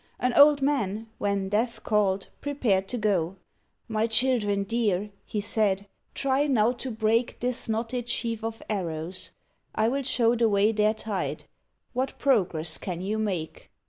An 0.19 0.33
Old 0.35 0.63
Man, 0.63 1.05
when 1.19 1.47
Death 1.49 1.83
called, 1.83 2.29
prepared 2.41 2.87
to 2.87 2.97
go 2.97 3.35
"My 3.87 4.07
children 4.07 4.63
dear," 4.63 5.11
he 5.25 5.39
said, 5.39 5.85
"try 6.15 6.47
now 6.47 6.71
to 6.71 6.89
break 6.89 7.39
This 7.39 7.69
knotted 7.69 8.09
sheaf 8.09 8.43
of 8.43 8.63
arrows. 8.67 9.29
I 9.75 9.89
will 9.89 10.01
show 10.01 10.35
The 10.35 10.49
way 10.49 10.71
they're 10.71 10.95
tied 10.95 11.43
what 11.93 12.17
progress 12.17 12.79
can 12.79 13.01
you 13.01 13.19
make?" 13.19 13.69